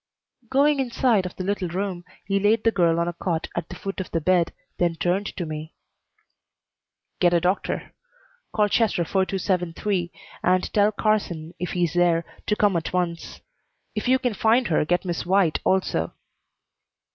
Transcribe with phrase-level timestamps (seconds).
[0.49, 3.75] Going inside of the little room, he laid the girl on a cot at the
[3.75, 5.75] foot of the bed, then turned to me.
[7.19, 7.93] "Get a doctor.
[8.51, 10.11] Call Chester 4273
[10.41, 13.41] and tell Carson, if he's there, to come at once.
[13.93, 16.13] If you can find her, get Miss White also."